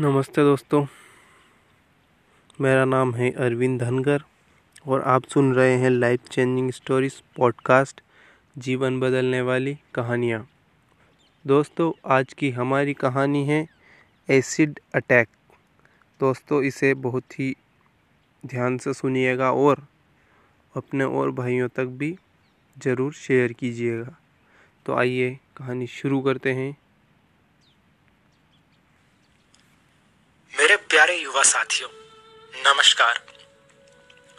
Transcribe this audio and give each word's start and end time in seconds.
नमस्ते 0.00 0.42
दोस्तों। 0.42 0.86
मेरा 2.60 2.84
नाम 2.84 3.14
है 3.14 3.30
अरविंद 3.30 3.80
धनगर 3.80 4.22
और 4.86 5.02
आप 5.02 5.24
सुन 5.24 5.54
रहे 5.54 5.74
हैं 5.74 5.90
लाइफ 5.90 6.28
चेंजिंग 6.30 6.70
स्टोरीज 6.70 7.22
पॉडकास्ट 7.36 8.00
जीवन 8.58 9.00
बदलने 9.00 9.40
वाली 9.40 9.78
कहानियाँ। 9.94 10.48
दोस्तों, 11.46 11.92
आज 12.06 12.32
की 12.32 12.50
हमारी 12.50 12.94
कहानी 12.94 13.44
है 13.44 13.68
एसिड 14.30 14.80
अटैक 14.94 15.28
दोस्तों, 16.20 16.62
इसे 16.62 16.94
बहुत 16.94 17.40
ही 17.40 17.54
ध्यान 18.46 18.78
से 18.78 18.94
सुनिएगा 18.94 19.52
और 19.52 19.86
अपने 20.76 21.04
और 21.04 21.30
भाइयों 21.30 21.68
तक 21.68 21.84
भी 21.84 22.16
ज़रूर 22.76 23.12
शेयर 23.12 23.52
कीजिएगा। 23.52 24.16
तो 24.86 24.94
आइए 24.94 25.38
कहानी 25.56 25.86
शुरू 25.86 26.20
करते 26.20 26.52
हैं। 26.52 26.76
मेरे 30.54 30.76
प्यारे 30.84 31.14
युवा 31.14 31.42
साथियों, 31.42 31.88
नमस्कार। 32.54 33.20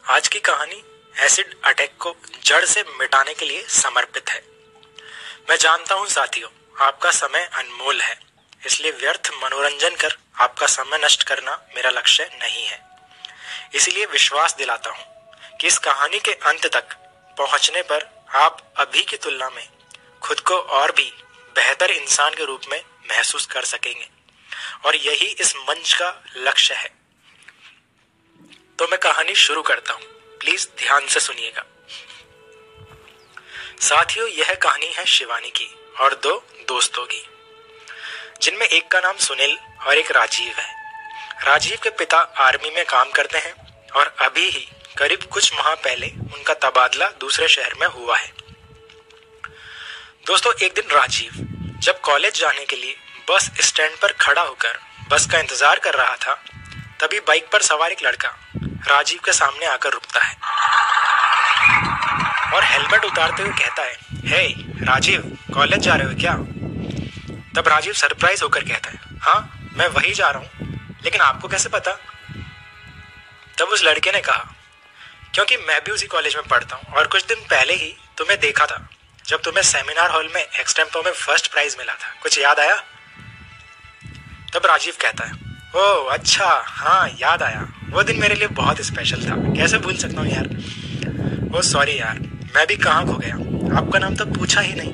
आज 0.05 0.27
की 0.27 0.39
कहानी 0.39 0.81
एसिड 1.15 1.53
अटैक 1.65 1.95
को 1.99 2.13
जड़ 2.45 2.63
से 2.65 2.83
मिटाने 2.99 3.33
के 3.33 3.45
लिए 3.45 3.61
समर्पित 3.73 4.29
है। 4.29 4.41
मैं 5.49 5.57
जानता 5.57 5.95
हूँ 5.95 6.07
साथियों, 6.07 6.49
आपका 6.81 7.11
समय 7.11 7.47
अनमोल 7.53 8.01
है, 8.01 8.19
इसलिए 8.63 8.91
व्यर्थ 8.91 9.31
मनोरंजन 9.35 9.95
कर 9.95 10.17
आपका 10.39 10.67
समय 10.67 10.99
नष्ट 11.05 11.23
करना 11.23 11.55
मेरा 11.75 11.89
लक्ष्य 11.91 12.29
नहीं 12.33 12.65
है। 12.65 12.79
इसलिए 13.75 14.05
विश्वास 14.11 14.55
दिलाता 14.57 14.89
हूँ 14.89 15.57
कि 15.61 15.67
इस 15.67 15.77
कहानी 15.79 16.19
के 16.19 16.33
अंत 16.45 16.65
तक 16.67 16.95
पहुँचने 17.37 17.81
पर 17.83 18.09
आप 18.37 18.63
अभी 18.77 19.03
की 19.03 19.17
तुलना 19.17 19.49
में 19.49 19.67
खुद 20.21 20.39
को 20.41 20.59
और 20.77 20.91
भी 20.91 21.11
बेहतर 21.55 21.91
इंसान 21.91 22.33
के 22.33 22.45
रूप 22.45 22.71
में 22.71 22.81
महसूस 23.09 23.45
कर 23.45 23.65
सकेंगे। 23.65 24.18
और 24.85 24.95
यही 24.95 25.25
इस 25.39 25.55
मंच 25.55 25.93
का 25.93 26.23
लक्ष्य 26.37 26.73
है। 26.73 26.91
तो 28.79 28.87
मैं 28.87 28.99
कहानी 28.99 29.35
शुरू 29.35 29.61
करता 29.61 29.93
हूँ। 29.93 30.03
प्लीज़ 30.39 30.67
ध्यान 30.77 31.07
से 31.07 31.19
सुनिएगा। 31.19 31.65
साथियों, 33.79 34.27
यह 34.29 34.53
कहानी 34.53 34.87
है 34.87 35.05
शिवानी 35.05 35.49
की 35.49 35.69
और 35.99 36.13
दो 36.15 36.33
दोस्तों 36.67 37.05
की, 37.05 37.25
जिनमें 38.41 38.65
एक 38.65 38.87
का 38.87 38.99
नाम 38.99 39.17
सुनील 39.17 39.57
और 39.87 39.97
एक 39.97 40.11
राजीव 40.11 40.53
है। 40.53 40.73
राजीव 41.45 41.77
के 41.83 41.89
पिता 41.89 42.17
आर्मी 42.17 42.69
में 42.69 42.85
काम 42.85 43.09
करते 43.09 43.37
हैं 43.37 43.53
और 43.89 44.15
अभी 44.19 44.49
ही, 44.49 44.67
करीब 44.97 45.23
कुछ 45.23 45.53
माह 45.53 45.73
पहले, 45.75 46.07
उनका 46.07 46.53
तबादला 46.53 47.09
दूसरे 47.09 47.47
शहर 47.47 47.73
में 47.73 47.87
हुआ 47.87 48.17
है। 48.17 48.33
दोस्तों, 50.25 50.53
एक 50.63 50.73
दिन 50.73 50.89
राजीव, 50.91 51.31
जब 51.79 52.01
कॉलेज 52.01 52.39
जाने 52.39 52.65
के 52.65 52.75
लिए 52.75 52.95
बस 53.29 53.49
स्टैंड 53.61 53.95
पर 54.01 54.11
खड़ा 54.11 54.41
होकर 54.41 54.77
बस 55.09 55.25
का 55.31 55.39
इंतज़ार 55.39 55.79
कर 55.79 55.93
रहा 55.93 56.15
था 56.15 56.33
तभी 57.01 57.19
बाइक 57.19 57.49
पर 57.53 57.61
सवार 57.61 57.91
एक 57.91 58.03
लड़का 58.05 58.29
राजीव 58.87 59.19
के 59.25 59.33
सामने 59.33 59.65
आकर 59.65 59.89
रुकता 59.89 60.19
है 60.19 60.35
और 62.55 62.63
हेलमेट 62.63 63.05
उतारते 63.05 63.43
हुए 63.43 63.51
कहता 63.51 63.83
है 63.83 63.93
हे 64.25 64.47
hey, 64.47 64.87
राजीव 64.89 65.37
कॉलेज 65.53 65.79
जा 65.79 65.95
रहे 65.95 66.07
हो 66.07 66.19
क्या? 66.19 66.33
तब 67.55 67.67
राजीव 67.67 67.93
सरप्राइज़ 67.93 68.43
होकर 68.43 68.63
कहता 68.63 68.91
है 68.91 69.17
हाँ 69.21 69.69
मैं 69.77 69.87
वही 69.87 70.13
जा 70.13 70.29
रहा 70.29 70.41
हूँ 70.41 70.97
लेकिन 71.03 71.21
आपको 71.21 71.47
कैसे 71.47 71.69
पता? 71.69 71.97
तब 73.57 73.67
उस 73.67 73.83
लड़के 73.83 74.11
ने 74.11 74.21
कहा 74.21 74.53
क्योंकि 75.33 75.57
मैं 75.57 75.83
भी 75.85 75.91
उसी 75.91 76.07
कॉलेज 76.07 76.35
में 76.35 76.45
पढ़ता 76.47 76.75
हूँ 76.75 76.93
और 76.95 77.07
कुछ 77.07 77.25
दिन 77.25 77.37
पहले 77.49 77.73
ही 77.73 77.95
तुम्हें 78.17 78.39
देखा 78.39 78.65
था 78.65 78.87
जब 79.27 79.41
तुम्हें 79.41 79.63
सेमिनार 79.63 80.11
हॉल 80.11 80.31
में 80.35 80.41
एक्सटेम्पो 80.41 81.01
में 81.05 81.11
फ़र्स्ट 81.11 81.51
प्राइज 81.51 81.75
मिला 81.79 81.93
था। 81.93 82.15
कुछ 82.23 82.39
याद 82.39 82.59
आया? 82.59 82.83
तब 84.53 84.65
राजीव 84.65 84.93
कहता 85.01 85.25
है, 85.25 85.33
ओ 85.75 85.81
अच्छा 86.09 86.45
हाँ 86.67 87.09
याद 87.11 87.43
आया। 87.43 87.67
वो 87.89 88.03
दिन 88.03 88.19
मेरे 88.19 88.35
लिए 88.35 88.47
बहुत 88.55 88.81
स्पेशल 88.83 89.23
था। 89.23 89.35
कैसे 89.53 89.77
भूल 89.79 89.95
सकता 89.97 90.21
हूँ 90.21 90.29
यार? 90.29 90.47
ओ 91.49 91.61
सॉरी 91.63 91.99
यार, 91.99 92.19
मैं 92.55 92.65
भी 92.67 92.75
कहाँ 92.77 93.05
खो 93.05 93.13
गया? 93.15 93.35
आपका 93.79 93.99
नाम 93.99 94.15
तो 94.15 94.25
पूछा 94.27 94.61
ही 94.61 94.73
नहीं। 94.75 94.93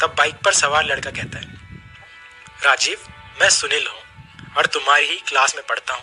तब 0.00 0.14
बाइक 0.18 0.34
पर 0.44 0.52
सवार 0.54 0.84
लड़का 0.86 1.10
कहता 1.12 1.38
है, 1.38 1.44
राजीव, 2.64 2.98
मैं 3.40 3.48
सुनील 3.50 3.86
हूँ 3.86 4.54
और 4.56 4.66
तुम्हारी 4.68 5.06
ही 5.06 5.16
क्लास 5.28 5.54
में 5.56 5.64
पढ़ता 5.68 5.94
हूँ, 5.94 6.02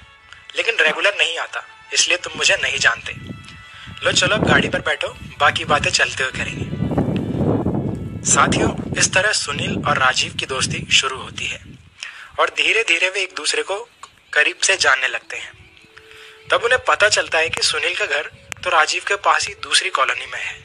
लेकिन 0.57 0.75
रेगुलर 0.81 1.13
नहीं 1.17 1.37
आता, 1.39 1.63
इसलिए 1.93 2.17
तुम 2.17 2.37
मुझे 2.37 2.55
नहीं 2.63 2.79
जानते। 2.79 3.13
लो, 4.03 4.11
चलो 4.11 4.35
अब 4.35 4.47
गाड़ी 4.47 4.69
पर 4.69 4.81
बैठो, 4.81 5.07
बाकी 5.39 5.65
बातें 5.65 5.89
चलते 5.91 6.23
हुए 6.23 6.31
करेंगे। 6.33 6.65
साथियों, 8.25 8.71
इस 8.97 9.13
तरह 9.13 9.31
सुनील 9.33 9.77
और 9.79 9.97
राजीव 9.97 10.33
की 10.33 10.45
दोस्ती 10.45 10.85
शुरू 10.91 11.17
होती 11.17 11.45
है। 11.45 11.61
और 12.39 12.49
धीरे 12.49 12.83
धीरे 12.83 13.09
वे 13.09 13.21
एक 13.21 13.35
दूसरे 13.35 13.63
को 13.63 13.77
करीब 14.33 14.57
से 14.57 14.75
जानने 14.77 15.07
लगते 15.07 15.37
हैं। 15.37 15.51
तब 16.51 16.63
उन्हें 16.63 16.79
पता 16.87 17.09
चलता 17.09 17.37
है 17.37 17.49
कि 17.49 17.61
सुनील 17.61 17.95
का 17.95 18.05
घर 18.05 18.29
तो 18.63 18.69
राजीव 18.69 19.03
के 19.07 19.15
पास 19.21 19.47
ही 19.47 19.53
दूसरी 19.63 19.89
कॉलोनी 19.89 20.25
में 20.25 20.39
है। 20.39 20.55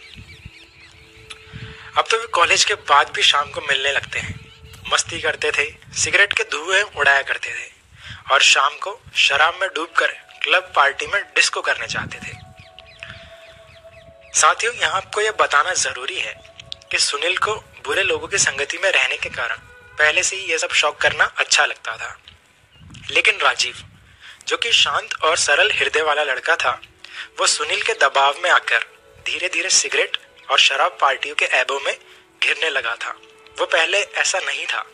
अब 1.99 2.05
तो 2.11 2.17
वे 2.17 2.27
कॉलेज 2.27 2.65
के 2.65 2.75
बाद 2.75 3.11
भी 3.11 3.23
शाम 3.23 3.51
को 3.51 3.61
मिलने 3.61 3.93
लगते 3.93 4.19
हैं। 4.19 4.35
मस्ती 4.93 5.21
करते 5.21 5.51
थे, 5.51 5.67
सिगरेट 5.95 6.33
के 6.33 6.45
धुएँ 6.53 6.83
उड़ाया 6.83 7.23
करते 7.23 7.51
थे 7.51 8.33
और 8.33 8.43
शाम 8.43 8.77
को 8.77 8.99
शराब 9.17 9.59
में 9.61 9.69
डूबकर 9.69 10.13
क्लब 10.43 10.73
पार्टी 10.77 11.07
में 11.07 11.23
डिस्को 11.25 11.61
करने 11.61 11.87
चाहते 11.87 12.19
थे। 12.19 12.37
साथियों, 14.33 14.75
यहाँ 14.75 14.97
आपको 14.97 15.21
यह 15.21 15.33
बताना 15.41 15.73
ज़रूरी 15.75 16.19
है 16.19 16.35
कि 16.91 16.99
सुनील 16.99 17.37
को 17.37 17.55
बुरे 17.85 18.03
लोगों 18.03 18.29
की 18.29 18.39
संगति 18.39 18.79
में 18.79 18.91
रहने 18.91 19.17
के 19.17 19.29
कारण 19.31 19.57
पहले 19.99 20.23
से 20.23 20.37
ही 20.37 20.43
ये 20.43 20.59
सब 20.59 20.71
शौक 20.71 20.97
करना 20.97 21.25
अच्छा 21.25 21.67
लगता 21.67 21.97
था। 21.97 22.19
लेकिन 23.11 23.39
राजीव, 23.39 23.77
जो 24.49 24.57
कि 24.57 24.73
शांत 24.73 25.15
और 25.23 25.37
सरल 25.37 25.73
हृदय 25.73 26.03
वाला 26.03 26.23
लड़का 26.23 26.57
था, 26.57 26.81
वो 27.41 27.47
सुनील 27.47 27.83
के 27.83 27.93
दबाव 27.93 28.35
में 28.43 28.51
आकर 28.51 28.85
धीरे 29.27 29.49
धीरे 29.49 29.71
सिगरेट 29.71 30.17
और 30.51 30.59
शराब 30.59 30.99
पार्टियों 31.01 31.35
के 31.35 31.45
ऐबों 31.45 31.81
में 31.81 31.99
घिरने 32.43 32.71
लगा 32.71 32.95
था। 32.95 33.11
वो 33.59 33.67
पहले 33.67 34.03
ऐसा 34.03 34.39
नहीं 34.39 34.67
था। 34.67 34.87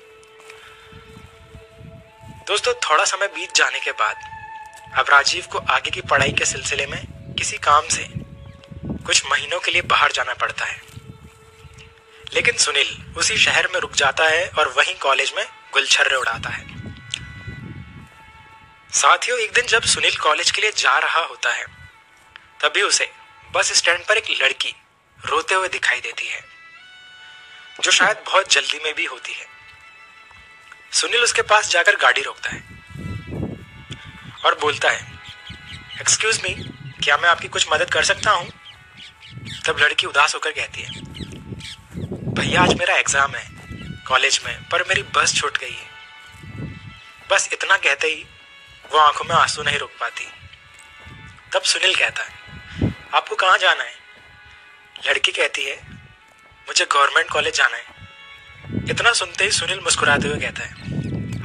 दोस्तों, 2.46 2.74
थोड़ा 2.74 3.04
समय 3.04 3.26
बीत 3.26 3.54
जाने 3.54 3.80
के 3.80 3.92
बाद, 3.92 4.16
अब 4.98 5.06
राजीव 5.10 5.46
को 5.52 5.58
आगे 5.58 5.90
की 5.90 6.00
पढ़ाई 6.00 6.32
के 6.32 6.44
सिलसिले 6.44 6.86
में 6.86 7.06
किसी 7.38 7.58
काम 7.58 7.88
से 7.88 8.08
कुछ 9.06 9.26
महीनों 9.26 9.60
के 9.60 9.70
लिए 9.70 9.82
बाहर 9.82 10.12
जाना 10.12 10.34
पड़ता 10.34 10.64
है। 10.64 10.93
लेकिन 12.34 12.56
सुनील 12.56 13.14
उसी 13.16 13.36
शहर 13.36 13.68
में 13.72 13.80
रुक 13.80 13.92
जाता 13.92 14.24
है 14.24 14.46
और 14.48 14.68
वहीं 14.68 14.94
कॉलेज 14.94 15.32
में 15.36 15.44
गुलछर्रे 15.72 16.16
उड़ाता 16.16 16.50
है। 16.50 16.62
साथियों, 18.92 19.38
एक 19.38 19.52
दिन 19.52 19.66
जब 19.66 19.82
सुनील 19.82 20.16
कॉलेज 20.16 20.50
के 20.50 20.60
लिए 20.60 20.72
जा 20.72 20.98
रहा 20.98 21.20
होता 21.20 21.52
है, 21.52 21.64
तभी 22.62 22.82
उसे 22.82 23.10
बस 23.54 23.72
स्टैंड 23.72 24.04
पर 24.06 24.16
एक 24.16 24.30
लड़की 24.42 24.74
रोते 25.18 25.54
हुए 25.54 25.68
दिखाई 25.68 26.00
देती 26.00 26.26
है, 26.26 26.42
जो 27.80 27.90
शायद 27.90 28.16
बहुत 28.26 28.52
जल्दी 28.52 28.78
में 28.84 28.94
भी 28.94 29.04
होती 29.04 29.32
है। 29.32 29.46
सुनील 30.92 31.22
उसके 31.22 31.42
पास 31.42 31.70
जाकर 31.70 31.96
गाड़ी 31.96 32.22
रोकता 32.22 32.50
है 32.50 32.62
और 34.44 34.58
बोलता 34.60 34.90
है 34.90 35.12
एक्सक्यूज 36.00 36.40
मी 36.44 36.54
क्या 37.04 37.16
मैं 37.16 37.28
आपकी 37.28 37.48
कुछ 37.48 37.66
मदद 37.72 37.90
कर 37.90 38.04
सकता 38.04 38.30
हूँ? 38.30 38.48
तब 39.66 39.78
लड़की 39.78 40.06
उदास 40.06 40.34
होकर 40.34 40.52
कहती 40.52 40.82
है 40.82 41.33
भैया 42.34 42.62
आज 42.62 42.72
मेरा 42.74 42.94
एग्ज़ाम 42.96 43.34
है 43.34 43.42
कॉलेज 44.06 44.40
में, 44.46 44.54
पर 44.68 44.82
मेरी 44.88 45.02
बस 45.16 45.34
छूट 45.34 45.58
गई 45.58 45.70
है। 45.70 46.68
बस 47.30 47.48
इतना 47.52 47.76
कहते 47.76 48.06
ही, 48.06 48.24
वो 48.84 48.98
आँखों 48.98 49.24
में 49.24 49.34
आँसू 49.36 49.62
नहीं 49.62 49.78
रोक 49.78 49.90
पाती। 50.00 50.24
तब 51.52 51.62
सुनील 51.62 51.94
कहता 51.94 52.22
है 52.22 52.90
आपको 53.14 53.36
कहाँ 53.36 53.58
जाना 53.58 53.82
है? 53.82 53.92
लड़की 54.96 55.32
कहती 55.32 55.64
है, 55.64 55.76
मुझे 56.68 56.84
गवर्नमेंट 56.86 57.30
कॉलेज 57.30 57.56
जाना 57.56 57.76
है। 57.76 58.90
इतना 58.90 59.12
सुनते 59.12 59.44
ही 59.44 59.50
सुनील 59.50 59.80
मुस्कुराते 59.84 60.28
हुए 60.28 60.40
कहता 60.40 60.64
है, 60.64 60.72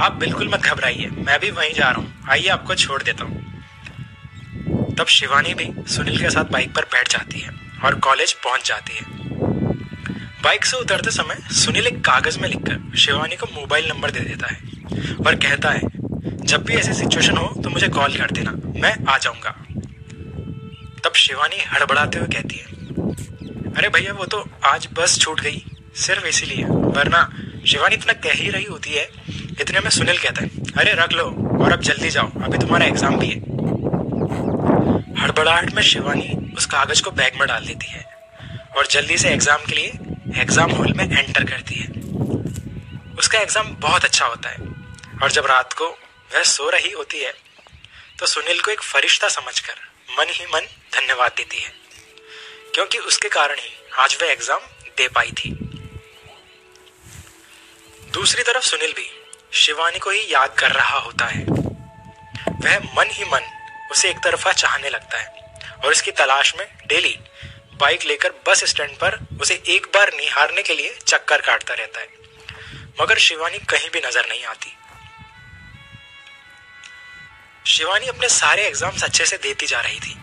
आप 0.02 0.16
बिल्कुल 0.16 0.48
मत 0.48 0.60
घबराइए, 0.62 1.10
मैं 1.20 1.40
भी 1.40 1.52
वहीं 1.52 1.74
जा 1.74 1.90
रहा 1.90 2.02
हूँ। 2.02 2.28
आइए, 2.30 2.48
आपको 2.50 2.76
छोड़ 2.78 3.02
देता 3.04 3.24
हूँ। 3.24 3.38
तब 4.96 5.08
शिवानी 5.10 5.54
भी 5.54 5.72
सुनील 5.88 6.20
के 6.20 6.30
साथ 6.30 6.52
बाइक 6.52 6.76
पर 6.76 6.86
बैठ 6.88 7.10
जाती 7.10 7.40
है 7.40 7.58
और 7.86 8.00
कॉलेज 8.02 8.34
पहुँच 8.40 8.68
जाती 8.68 8.94
है। 8.94 9.19
बाइक 10.44 10.66
से 10.66 10.78
उतरते 10.78 11.12
समय 11.12 11.36
सुनील 11.54 11.88
एक 11.88 12.00
कागज़ 12.06 12.40
में 12.40 12.48
लिखकर 12.50 12.98
शिवानी 12.98 13.36
को 13.36 13.46
मोबाइल 13.54 13.88
नंबर 13.90 14.12
दे 14.12 14.20
देता 14.20 14.48
है 14.48 15.16
और 15.18 15.36
कहता 15.38 15.70
है, 15.70 15.82
जब 16.44 16.64
भी 16.66 16.74
ऐसी 16.76 16.94
सिचुएशन 16.94 17.38
हो 17.38 17.48
तो 17.64 17.70
मुझे 17.70 17.88
कॉल 17.90 18.16
कर 18.18 18.32
देना, 18.32 18.52
मैं 18.76 18.94
आ 19.06 19.18
जाऊँगा। 19.18 19.50
तब 21.04 21.14
शिवानी 21.16 21.60
हड़बड़ाते 21.68 22.20
हुए 22.20 22.28
कहती 22.28 22.56
है, 22.56 23.74
अरे 23.74 23.90
भैया, 23.90 24.14
वो 24.14 24.26
तो 24.26 24.44
आज 24.66 24.88
बस 24.94 25.18
छूट 25.22 25.42
गई, 25.42 25.64
सिर्फ़ 25.98 26.26
इसीलिए, 26.28 26.66
वरना 26.66 27.30
शिवानी 27.68 27.96
इतना 27.96 28.14
कह 28.24 28.42
ही 28.42 28.50
रही 28.50 28.66
होती 28.66 28.92
है, 28.92 29.08
इतने 29.62 29.80
में 29.80 29.90
सुनील 29.92 30.18
कहता 30.18 30.44
है, 30.44 30.50
अरे 30.78 30.94
रख 30.96 31.14
लो 31.14 31.24
और 31.60 31.72
अब 31.72 31.82
जल्दी 31.84 32.10
जाओ, 32.10 32.32
अभी 32.44 32.58
तुम्हारा 32.58 32.86
एग्ज़ाम 32.86 33.18
भी 33.20 33.28
है। 33.28 33.40
हड़बड़ाहट 35.22 35.74
में 35.74 35.82
शिवानी 35.84 36.54
उस 36.58 36.66
कागज़ 36.68 37.04
को 37.04 37.12
बैग 37.14 37.40
में 37.40 37.48
डाल 37.48 37.66
देती 37.66 37.92
है 37.92 38.06
और 38.78 38.88
जल्दी 38.92 39.18
से 39.18 39.30
एग्ज़ाम 39.30 39.66
के 39.66 39.76
लिए 39.76 40.09
एग्ज़ाम 40.36 40.72
हॉल 40.72 40.94
में 40.94 41.04
एंटर 41.04 41.44
करती 41.46 41.76
है। 41.76 41.88
उसका 43.18 43.40
एग्ज़ाम 43.40 43.76
बहुत 43.80 44.06
अच्छा 44.06 44.26
होता 44.26 44.50
है। 44.50 44.68
और 45.22 45.32
जब 45.32 45.46
रात 45.46 45.74
को 45.74 45.88
वह 46.32 46.44
सो 46.46 46.70
रही 46.70 46.92
होती 46.92 47.20
है 47.20 47.34
तो 48.20 48.26
सुनील 48.28 48.60
को 48.62 48.72
एक 48.72 48.82
फरिश्ता 48.84 49.28
समझकर 49.30 49.74
मन 50.10 50.30
ही 50.30 50.46
मन 50.46 50.68
धन्यवाद 50.94 51.32
देती 51.38 51.58
है, 51.58 51.72
क्योंकि 52.74 52.98
उसके 53.00 53.30
कारण 53.30 53.60
ही 53.60 53.72
आज 54.00 54.18
वह 54.22 54.32
एग्ज़ाम 54.32 54.60
दे 54.98 55.08
पाई 55.10 55.32
थी। 55.34 55.50
दूसरी 58.14 58.44
तरफ़ 58.44 58.66
सुनील 58.66 58.94
भी 58.94 59.10
शिवानी 59.58 60.00
को 60.00 60.10
ही 60.10 60.22
याद 60.30 60.56
कर 60.60 60.72
रहा 60.72 61.00
होता 61.00 61.26
है। 61.28 61.44
वह 61.44 62.80
मन 62.96 63.12
ही 63.12 63.26
मन 63.26 63.52
उसे 63.92 64.10
एक 64.10 64.18
तरफा 64.24 64.52
चाहने 64.54 64.90
लगता 64.90 65.18
है 65.18 65.28
और 65.76 65.92
इसकी 65.92 66.12
तलाश 66.14 66.54
में 66.58 66.68
डेली 66.88 67.18
बाइक 67.80 68.06
लेकर 68.06 68.34
बस 68.48 68.64
स्टैंड 68.66 68.96
पर 68.98 69.20
उसे 69.42 69.62
एक 69.70 69.86
बार 69.94 70.12
निहारने 70.16 70.62
के 70.64 70.76
लिए 70.76 70.96
चक्कर 71.04 71.42
काटता 71.42 71.74
रहता 71.74 72.00
है। 72.00 72.08
मगर 73.02 73.18
शिवानी 73.20 73.58
कहीं 73.70 73.90
भी 73.90 74.00
नज़र 74.00 74.26
नहीं 74.30 74.44
आती। 74.46 74.76
शिवानी 77.66 78.08
अपने 78.08 78.30
सारे 78.30 78.66
एग्ज़ाम्स 78.68 79.04
अच्छे 79.04 79.26
से 79.26 79.38
देती 79.40 79.68
जा 79.68 79.80
रही 79.82 80.00
थी 80.00 80.16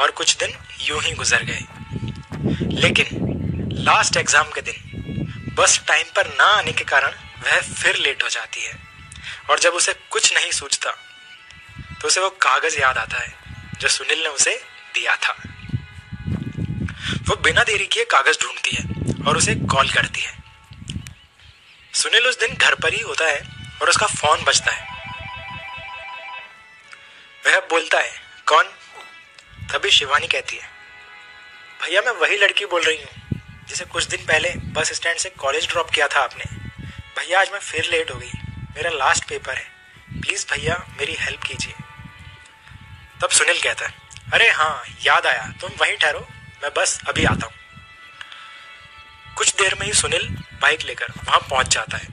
और 0.00 0.10
कुछ 0.12 0.36
दिन 0.36 0.54
यूँ 0.80 1.00
ही 1.02 1.12
गुजर 1.14 1.42
गए। 1.44 1.64
लेकिन 2.80 3.74
लास्ट 3.80 4.16
एग्ज़ाम 4.16 4.50
के 4.50 4.60
दिन 4.62 5.54
बस 5.56 5.80
टाइम 5.88 6.06
पर 6.16 6.26
ना 6.30 6.44
आने 6.52 6.72
के 6.72 6.84
कारण 6.86 7.12
वह 7.42 7.60
फिर 7.74 7.96
लेट 7.98 8.22
हो 8.22 8.28
जाती 8.28 8.60
है 8.60 8.78
और 9.50 9.58
जब 9.60 9.74
उसे 9.74 9.92
कुछ 10.10 10.32
नहीं 10.34 10.50
सूझता 10.52 10.90
तो 12.00 12.08
उसे 12.08 12.20
वो 12.20 12.28
कागज़ 12.42 12.78
याद 12.80 12.98
आता 12.98 13.18
है 13.18 13.34
जो 13.80 13.88
सुनील 13.88 14.22
ने 14.22 14.28
उसे 14.30 14.54
दिया 14.94 15.16
था। 15.16 15.36
वो 17.28 17.36
बिना 17.36 17.62
देरी 17.64 17.86
किए 17.86 18.04
कागज़ 18.04 18.38
ढूंढती 18.42 18.70
है 18.70 18.84
और 19.26 19.36
उसे 19.36 19.54
कॉल 19.66 19.90
करती 19.90 20.20
है। 20.20 20.34
सुनील 21.94 22.26
उस 22.26 22.38
दिन 22.40 22.54
घर 22.54 22.74
पर 22.74 22.94
ही 22.94 23.00
होता 23.00 23.24
है 23.24 23.40
और 23.82 23.88
उसका 23.88 24.06
फ़ोन 24.06 24.44
बजता 24.44 24.72
है। 24.72 24.94
वह 27.46 27.58
बोलता 27.70 27.98
है, 27.98 28.10
कौन? 28.46 28.64
तभी 29.72 29.90
शिवानी 29.90 30.26
कहती 30.26 30.56
है, 30.56 30.68
भैया, 31.82 32.00
मैं 32.02 32.12
वही 32.12 32.36
लड़की 32.36 32.64
बोल 32.66 32.82
रही 32.82 32.96
हूँ, 32.96 33.40
जिसे 33.68 33.84
कुछ 33.84 34.04
दिन 34.04 34.24
पहले 34.26 34.52
बस 34.72 34.92
स्टैंड 34.92 35.18
से 35.18 35.30
कॉलेज 35.30 35.68
ड्रॉप 35.68 35.90
किया 35.90 36.08
था 36.08 36.20
आपने। 36.20 36.44
भैया, 37.16 37.40
आज 37.40 37.50
मैं 37.52 37.60
फिर 37.60 37.88
लेट 37.90 38.10
हो 38.10 38.18
गई, 38.18 38.30
मेरा 38.76 38.90
लास्ट 38.90 39.28
पेपर 39.28 39.56
है। 39.56 40.20
प्लीज़ 40.20 40.46
भैया, 40.50 40.76
मेरी 40.98 41.16
हेल्प 41.20 41.42
कीजिए। 41.42 41.74
तब 43.22 43.30
सुनील 43.30 43.60
कहता 43.60 43.86
है, 43.86 43.94
अरे 44.32 44.50
हाँ 44.50 44.84
याद 45.02 45.26
आया, 45.26 45.52
तुम 45.60 45.70
वहीं 45.80 45.96
ठहरो 45.96 46.26
मैं 46.60 46.70
बस 46.76 46.98
अभी 47.08 47.24
आता 47.26 47.46
हूँ। 47.46 47.54
कुछ 49.36 49.54
देर 49.54 49.74
में 49.80 49.86
ही 49.86 49.92
सुनील 49.94 50.28
बाइक 50.62 50.84
लेकर 50.86 51.12
वहाँ 51.18 51.40
पहुँच 51.50 51.74
जाता 51.74 51.96
है 51.96 52.08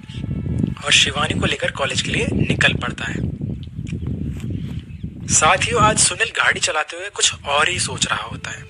और 0.77 0.91
शिवानी 0.93 1.39
को 1.39 1.45
लेकर 1.45 1.71
कॉलेज 1.73 2.01
के 2.01 2.11
लिए 2.11 2.27
निकल 2.31 2.73
पड़ता 2.75 3.05
है। 3.05 3.21
साथ 5.33 5.57
ही 5.63 5.77
आज 5.79 5.99
सुनील 5.99 6.31
गाड़ी 6.37 6.59
चलाते 6.61 6.97
हुए 6.97 7.09
कुछ 7.11 7.45
और 7.45 7.69
ही 7.69 7.79
सोच 7.81 8.07
रहा 8.07 8.23
होता 8.23 8.51
है। 8.51 8.63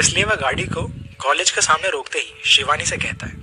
इसलिए 0.00 0.24
वह 0.24 0.34
गाड़ी 0.36 0.64
को 0.66 0.82
कॉलेज 1.20 1.50
के 1.50 1.60
सामने 1.62 1.90
रोकते 1.90 2.18
ही 2.18 2.50
शिवानी 2.50 2.84
से 2.86 2.96
कहता 2.98 3.26
है, 3.26 3.34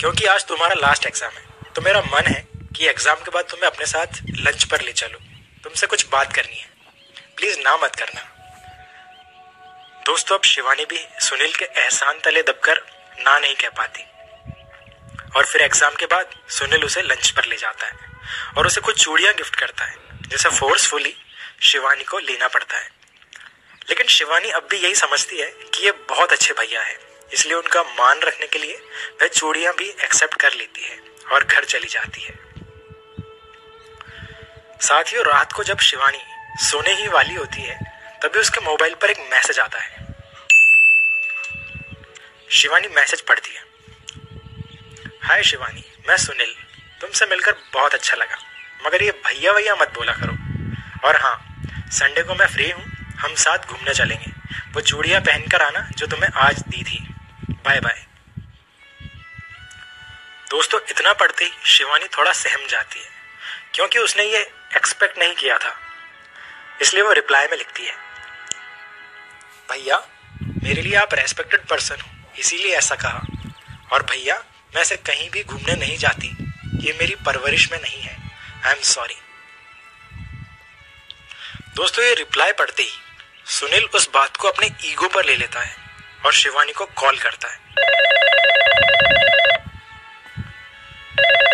क्योंकि 0.00 0.24
आज 0.26 0.44
तुम्हारा 0.46 0.74
लास्ट 0.76 1.06
एग्ज़ाम 1.06 1.30
है 1.32 1.72
तो 1.74 1.82
मेरा 1.82 2.00
मन 2.02 2.26
है 2.26 2.46
कि 2.76 2.86
एग्ज़ाम 2.86 3.16
के 3.16 3.30
बाद 3.30 3.44
तुम्हें 3.50 3.66
अपने 3.66 3.86
साथ 3.86 4.22
लंच 4.30 4.64
पर 4.64 4.82
ले 4.82 4.92
चलो। 4.94 5.18
तुमसे 5.64 5.86
कुछ 5.86 6.06
बात 6.08 6.32
करनी 6.32 6.56
है। 6.56 6.66
प्लीज़ 7.36 7.58
ना 7.60 7.76
मत 7.76 7.96
करना। 7.96 8.20
दोस्तों, 10.06 10.36
अब 10.38 10.44
शिवानी 10.44 10.84
भी 10.84 10.98
सुनील 11.20 11.52
के 11.52 11.64
एहसान 11.64 12.18
तले 12.24 12.42
दबकर 12.42 12.80
ना 13.20 13.38
नहीं 13.38 13.54
कह 13.54 13.68
पाती। 13.76 14.02
और 15.36 15.44
फिर 15.44 15.62
एग्ज़ाम 15.62 15.94
के 15.94 16.06
बाद 16.06 16.34
सुनील 16.56 16.84
उसे 16.84 17.02
लंच 17.02 17.30
पर 17.30 17.44
ले 17.44 17.56
जाता 17.56 17.86
है 17.86 18.54
और 18.56 18.66
उसे 18.66 18.80
कुछ 18.80 19.02
चूड़ियाँ 19.04 19.32
गिफ्ट 19.34 19.56
करता 19.56 19.84
है, 19.84 19.96
जिसे 20.28 20.48
फोर्सफुली 20.50 21.14
शिवानी 21.62 22.04
को 22.04 22.18
लेना 22.20 22.48
पड़ता 22.48 22.76
है। 22.76 22.88
लेकिन 23.88 24.06
शिवानी 24.08 24.50
अब 24.50 24.68
भी 24.70 24.76
यही 24.76 24.94
समझती 24.94 25.40
है 25.40 25.50
कि 25.50 25.84
ये 25.84 25.92
बहुत 26.08 26.32
अच्छे 26.32 26.54
भैया 26.54 26.82
है, 26.82 26.96
इसलिए 27.32 27.56
उनका 27.56 27.82
मान 27.82 28.20
रखने 28.20 28.46
के 28.46 28.58
लिए 28.58 28.76
वह 29.22 29.28
चूड़ियाँ 29.30 29.74
भी 29.74 29.88
एक्सेप्ट 29.88 30.40
कर 30.40 30.54
लेती 30.54 30.82
है 30.82 31.00
और 31.32 31.44
घर 31.44 31.64
चली 31.66 31.88
जाती 31.88 32.22
है। 32.22 32.38
साथ 34.82 35.12
ही 35.12 35.22
रात 35.24 35.52
को 35.52 35.64
जब 35.64 35.78
शिवानी 35.80 36.22
सोने 36.62 36.94
ही 36.94 37.08
वाली 37.08 37.34
होती 37.34 37.62
है 37.62 37.94
तभी 38.22 38.40
उसके 38.40 38.60
मोबाइल 38.60 38.94
पर 38.94 39.10
एक 39.10 39.18
मैसेज 39.32 39.58
आता 39.58 39.78
है। 39.78 40.04
शिवानी 42.50 42.88
मैसेज 42.88 43.20
पढ़ती 43.20 43.54
है। 43.54 43.64
हाय 45.22 45.42
शिवानी, 45.42 45.84
मैं 46.08 46.16
सुनील, 46.16 46.54
तुमसे 47.00 47.26
मिलकर 47.26 47.52
बहुत 47.74 47.94
अच्छा 47.94 48.16
लगा, 48.16 48.36
मगर 48.86 49.02
ये 49.02 49.10
भैया 49.26 49.52
भैया 49.52 49.74
मत 49.74 49.92
बोला 49.94 50.12
करो। 50.14 51.08
और 51.08 51.16
हाँ 51.16 51.36
संडे 51.92 52.22
को 52.22 52.34
मैं 52.34 52.46
फ्री 52.46 52.70
हूँ, 52.70 52.84
हम 53.16 53.34
साथ 53.36 53.66
घूमने 53.66 53.94
चलेंगे। 53.94 54.30
वो 54.74 54.80
चूड़ियाँ 54.82 55.20
पहनकर 55.22 55.62
आना 55.62 55.88
जो 55.90 56.06
तुम्हें 56.06 56.30
आज 56.40 56.60
दी 56.60 56.82
थी। 56.82 56.98
Bye 57.50 57.80
bye. 57.80 58.04
दोस्तों, 60.50 60.80
इतना 60.90 61.12
पढ़ते 61.14 61.44
ही 61.44 61.50
शिवानी 61.66 62.08
थोड़ा 62.08 62.32
सहम 62.34 62.66
जाती 62.68 62.98
है, 62.98 63.10
क्योंकि 63.74 63.98
उसने 63.98 64.24
ये 64.24 64.40
एक्सपेक्ट 64.76 65.18
नहीं 65.18 65.34
किया 65.34 65.58
था। 65.58 65.76
इसलिए 66.82 67.02
वो 67.02 67.12
रिप्लाई 67.12 67.46
में 67.46 67.56
लिखती 67.58 67.86
है 67.86 67.94
भैया, 69.68 69.96
मेरे 70.62 70.82
लिए 70.82 70.94
आप 70.96 71.14
रेस्पेक्टेड 71.14 71.66
पर्सन 71.66 72.00
हो, 72.00 72.08
इसीलिए 72.38 72.74
ऐसा 72.76 72.94
कहा। 72.96 73.20
और 73.92 74.02
भैया, 74.02 74.34
मैं 74.74 74.82
ऐसे 74.82 74.96
कहीं 74.98 75.28
भी 75.30 75.42
घूमने 75.44 75.74
नहीं 75.76 75.96
जाती, 75.98 76.28
ये 76.86 76.92
मेरी 77.00 77.14
परवरिश 77.26 77.70
में 77.72 77.78
नहीं 77.80 78.00
है। 78.00 78.16
आई 78.64 78.72
एम 78.72 78.82
सॉरी 78.84 79.14
दोस्तों, 81.76 82.04
ये 82.04 82.14
रिप्लाई 82.14 82.52
पढ़ते 82.52 82.82
ही, 82.82 82.92
सुनील 83.50 83.84
उस 83.94 84.08
बात 84.14 84.36
को 84.36 84.48
अपने 84.48 84.70
ईगो 84.84 85.08
पर 85.08 85.24
ले 85.24 85.36
लेता 85.36 85.60
है 85.60 85.76
और 86.24 86.32
शिवानी 86.34 86.72
को 86.72 86.86
कॉल 86.96 87.18
करता 87.18 87.48
है। 87.48 87.64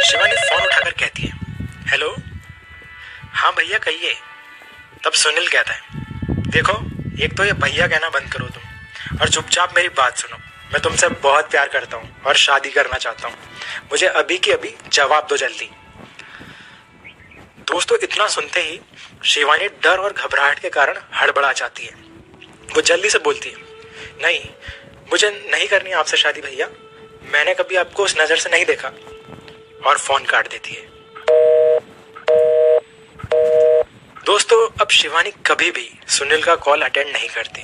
शिवानी 0.02 0.36
फ़ोन 0.38 0.62
उठाकर 0.62 0.90
कहती 0.92 1.22
है 1.22 1.32
हेलो 1.90 2.14
हाँ 3.34 3.52
भैया, 3.54 3.78
कहिए। 3.78 4.14
तब 5.04 5.12
सुनील 5.14 5.48
कहता 5.48 5.72
है, 5.72 5.80
देखो 6.50 6.80
एक 7.20 7.36
तो 7.36 7.44
ये 7.44 7.52
भैया 7.52 7.86
कहना 7.86 8.08
बंद 8.08 8.32
करो 8.32 8.46
तुम। 8.46 9.20
और 9.20 9.28
चुपचाप 9.28 9.74
मेरी 9.76 9.88
बात 9.88 10.16
सुनो। 10.16 10.36
मैं 10.72 10.80
तुमसे 10.82 11.08
बहुत 11.08 11.50
प्यार 11.50 11.68
करता 11.68 11.96
हूँ 11.96 12.22
और 12.22 12.36
शादी 12.36 12.70
करना 12.70 12.98
चाहता 12.98 13.28
हूँ। 13.28 13.36
मुझे 13.90 14.06
अभी 14.06 14.38
की 14.38 14.50
अभी 14.50 14.74
जवाब 14.92 15.26
दो 15.26 15.36
जल्दी। 15.36 15.70
दोस्तों, 17.60 17.98
इतना 18.02 18.28
सुनते 18.28 18.60
ही 18.60 18.80
शिवानी 19.24 19.68
डर 19.68 19.98
और 19.98 20.12
घबराहट 20.12 20.58
के 20.58 20.70
कारण 20.70 20.98
हड़बड़ा 21.14 21.52
जाती 21.52 21.84
है। 21.84 21.92
वो 22.74 22.80
जल्दी 22.80 23.10
से 23.10 23.18
बोलती 23.18 23.50
है, 23.50 23.56
नहीं, 24.22 24.40
मुझे 25.10 25.48
नहीं 25.50 25.68
करनी 25.68 25.90
आपसे 25.90 26.16
शादी, 26.16 26.40
भैया। 26.40 26.66
मैंने 27.32 27.54
कभी 27.54 27.76
आपको 27.76 28.04
उस 28.04 28.14
नज़र 28.20 28.36
से 28.36 28.50
नहीं 28.50 28.64
देखा। 28.64 28.88
और 29.86 29.98
फ़ोन 29.98 30.24
काट 30.24 30.48
देती 30.48 30.74
है। 30.74 30.91
दोस्तों, 34.24 34.68
अब 34.80 34.88
शिवानी 34.88 35.30
कभी 35.30 35.70
भी 35.70 35.98
सुनील 36.08 36.42
का 36.42 36.54
कॉल 36.56 36.82
अटेंड 36.82 37.12
नहीं 37.12 37.28
करती। 37.28 37.62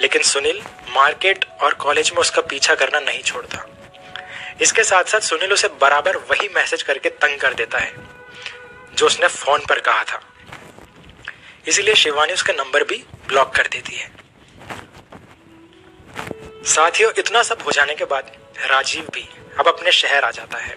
लेकिन 0.00 0.22
सुनील 0.22 0.62
मार्केट 0.88 1.44
और 1.62 1.74
कॉलेज 1.74 2.10
में 2.10 2.18
उसका 2.18 2.42
पीछा 2.42 2.74
करना 2.74 3.00
नहीं 3.00 3.22
छोड़ता। 3.22 3.66
इसके 4.60 4.84
साथ 4.84 5.04
साथ 5.04 5.20
सुनील 5.20 5.52
उसे 5.52 5.68
बराबर 5.68 6.16
वही 6.16 6.48
मैसेज 6.48 6.82
करके 6.82 7.08
तंग 7.08 7.38
कर 7.38 7.54
देता 7.54 7.78
है, 7.78 7.94
जो 8.94 9.06
उसने 9.06 9.28
फ़ोन 9.28 9.60
पर 9.68 9.80
कहा 9.80 10.04
था। 10.04 10.20
इसीलिए 11.68 11.94
शिवानी 11.94 12.32
उसका 12.32 12.52
नंबर 12.52 12.84
भी 12.84 13.04
ब्लॉक 13.28 13.54
कर 13.54 13.66
देती 13.66 13.96
है। 13.96 14.10
साथियों, 16.64 17.12
इतना 17.18 17.42
सब 17.42 17.62
हो 17.66 17.70
जाने 17.70 17.94
के 17.94 18.04
बाद 18.04 18.36
राजीव 18.60 19.04
भी 19.14 19.28
अब 19.58 19.68
अपने 19.68 19.92
शहर 19.92 20.24
आ 20.24 20.30
जाता 20.30 20.58
है। 20.58 20.76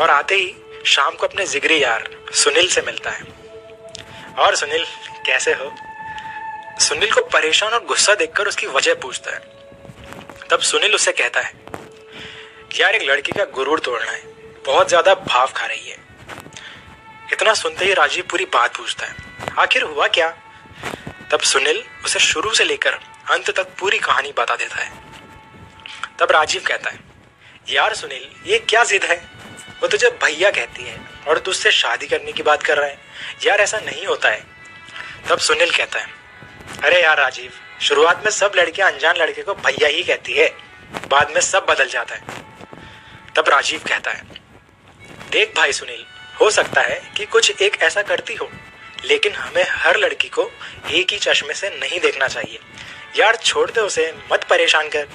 और 0.00 0.10
आते 0.10 0.34
ही 0.34 0.54
शाम 0.86 1.14
को 1.14 1.26
अपने 1.26 1.46
जिगरी 1.46 1.82
यार 1.82 2.10
सुनील 2.34 2.68
से 2.68 2.82
मिलता 2.82 3.10
है। 3.10 3.37
और 4.38 4.54
सुनील, 4.56 4.84
कैसे 5.26 5.52
हो? 5.52 5.72
सुनील 6.80 7.12
को 7.12 7.20
परेशान 7.28 7.72
और 7.72 7.84
गुस्सा 7.84 8.14
देखकर 8.14 8.48
उसकी 8.48 8.66
वजह 8.68 8.94
पूछता 8.94 9.30
है। 9.30 9.38
तब 10.50 10.60
सुनील 10.62 10.94
उससे 10.94 11.12
कहता 11.12 11.40
है, 11.40 11.52
यार, 12.74 12.94
एक 12.94 13.02
लड़की 13.02 13.32
का 13.32 13.44
गुरूर 13.54 13.80
तोड़ना 13.80 14.10
है, 14.10 14.20
बहुत 14.66 14.88
ज़्यादा 14.88 15.14
भाव 15.16 15.52
खा 15.56 15.66
रही 15.66 15.88
है। 15.88 15.96
इतना 17.32 17.54
सुनते 17.54 17.84
ही 17.84 17.94
राजीव 17.94 18.24
पूरी 18.30 18.44
बात 18.44 18.76
पूछता 18.76 19.06
है, 19.06 19.14
आखिर 19.58 19.82
हुआ 19.84 20.06
क्या? 20.08 20.28
तब 21.30 21.40
सुनील 21.44 21.82
उसे 22.04 22.18
शुरू 22.20 22.54
से 22.54 22.64
लेकर 22.64 22.98
अंत 23.30 23.50
तक 23.50 23.74
पूरी 23.80 23.98
कहानी 23.98 24.32
बता 24.32 24.56
देता 24.56 24.76
है। 24.76 24.90
तब 26.18 26.30
राजीव 26.32 26.62
कहता 26.66 26.90
है, 26.90 26.98
यार, 27.68 27.94
सुनील, 27.94 28.28
ये 28.46 28.58
क्या 28.60 28.84
जिद 28.84 29.04
है? 29.04 29.16
वो 29.82 29.88
तुझे 29.88 30.08
भैया 30.22 30.50
कहती 30.50 30.82
है 30.82 31.00
और 31.28 31.38
तुझसे 31.38 31.70
शादी 31.70 32.06
करने 32.06 32.32
की 32.32 32.42
बात 32.42 32.62
कर 32.62 32.76
रहा 32.76 32.86
है। 32.86 32.98
यार, 33.46 33.60
ऐसा 33.60 33.78
नहीं 33.78 34.06
होता 34.06 34.28
है। 34.28 34.44
तब 35.28 35.38
सुनील 35.38 35.70
कहता 35.70 35.98
है, 35.98 36.08
अरे 36.84 37.02
यार, 37.02 37.18
राजीव, 37.18 37.52
शुरुआत 37.82 38.24
में 38.24 38.30
सब 38.32 38.52
लड़कियाँ 38.56 38.90
अनजान 38.92 39.16
लड़के 39.16 39.42
को 39.42 39.54
भैया 39.54 39.88
ही 39.88 40.02
कहती 40.02 40.32
है। 40.32 40.48
बाद 41.08 41.30
में 41.30 41.40
सब 41.40 41.66
बदल 41.68 41.88
जाता 41.88 42.14
है। 42.14 42.22
तब 43.36 43.48
राजीव 43.48 43.80
कहता 43.88 44.10
है, 44.10 44.22
देख 45.30 45.52
भाई 45.56 45.72
सुनील, 45.72 46.04
हो 46.40 46.50
सकता 46.50 46.80
है 46.80 47.12
कि 47.16 47.26
कुछ 47.26 47.50
एक 47.62 47.82
ऐसा 47.82 48.02
करती 48.02 48.34
हो, 48.34 48.50
लेकिन 49.04 49.32
हमें 49.32 49.64
हर 49.68 49.96
लड़की 49.96 50.28
को 50.28 50.50
एक 50.90 51.12
ही 51.12 51.18
चश्मे 51.18 51.54
से 51.54 51.70
नहीं 51.70 52.00
देखना 52.00 52.28
चाहिए। 52.28 52.58
यार, 53.16 53.36
छोड़ 53.36 53.70
दे 53.70 53.80
उसे, 53.80 54.14
मत 54.32 54.44
परेशान 54.44 54.88
कर। 54.88 55.06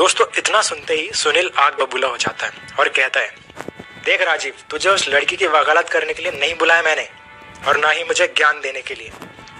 दोस्तों, 0.00 0.26
इतना 0.38 0.60
सुनते 0.62 0.94
ही 0.94 1.10
सुनील 1.12 1.50
आग 1.58 1.74
बबूला 1.80 2.08
हो 2.08 2.16
जाता 2.16 2.46
है 2.46 2.76
और 2.78 2.88
कहता 2.88 3.20
है, 3.20 3.34
देख 4.04 4.22
राजीव, 4.22 4.54
तुझे 4.70 4.88
उस 4.90 5.08
लड़की 5.08 5.36
की 5.36 5.46
वकालत 5.46 5.88
करने 5.88 6.12
के 6.12 6.22
लिए 6.22 6.32
नहीं 6.32 6.54
बुलाया 6.58 6.82
मैंने 6.82 7.06
और 7.68 7.76
ना 7.76 7.88
ही 7.88 8.04
मुझे 8.04 8.26
ज्ञान 8.36 8.60
देने 8.60 8.82
के 8.82 8.94
लिए। 8.94 9.10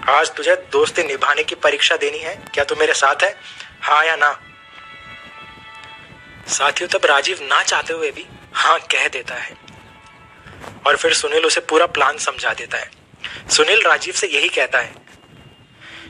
आज 0.09 0.31
तुझे 0.35 0.55
दोस्ती 0.71 1.03
निभाने 1.03 1.43
की 1.43 1.55
परीक्षा 1.55 1.95
देनी 1.95 2.17
है। 2.17 2.35
क्या 2.53 2.63
तू 2.63 2.75
मेरे 2.75 2.93
साथ 2.93 3.23
है? 3.23 3.35
हाँ 3.81 4.03
या 4.05 4.15
ना? 4.15 4.31
साथियों, 6.47 6.89
तब 6.89 7.05
राजीव 7.05 7.43
ना 7.43 7.61
चाहते 7.63 7.93
हुए 7.93 8.11
भी 8.11 8.25
हाँ 8.53 8.79
कह 8.91 9.07
देता 9.07 9.35
है 9.35 9.55
और 10.87 10.95
फिर 10.95 11.13
सुनील 11.13 11.45
उसे 11.45 11.61
पूरा 11.69 11.85
प्लान 11.89 12.17
समझा 12.17 12.53
देता 12.53 12.77
है। 12.77 12.89
सुनील 13.49 13.85
राजीव 13.85 14.13
से 14.13 14.27
यही 14.29 14.49
कहता 14.49 14.79
है 14.79 14.93